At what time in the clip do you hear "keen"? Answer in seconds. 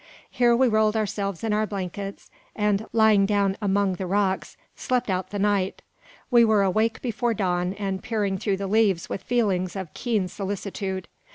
9.93-10.27